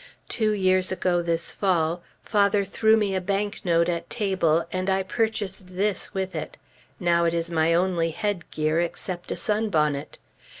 [0.27, 5.75] Two years ago this fall, father threw me a banknote at table, and I purchased
[5.75, 6.57] this with it.
[6.99, 10.17] Now it is my only headgear, except a sunbonnet.